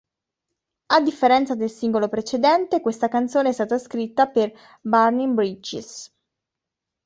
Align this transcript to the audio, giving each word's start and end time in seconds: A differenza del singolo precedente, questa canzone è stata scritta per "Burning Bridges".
A 0.87 0.99
differenza 0.99 1.53
del 1.53 1.69
singolo 1.69 2.07
precedente, 2.09 2.81
questa 2.81 3.07
canzone 3.07 3.49
è 3.49 3.51
stata 3.51 3.77
scritta 3.77 4.25
per 4.27 4.51
"Burning 4.81 5.35
Bridges". 5.35 6.11